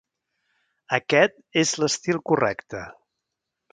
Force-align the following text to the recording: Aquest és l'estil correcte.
Aquest 0.99 1.37
és 1.65 1.73
l'estil 1.83 2.21
correcte. 2.31 2.83